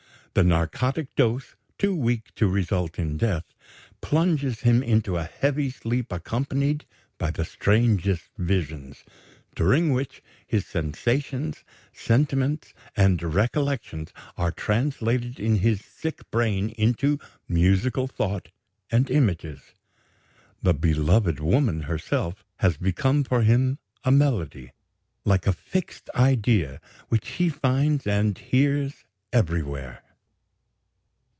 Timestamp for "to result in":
2.35-3.17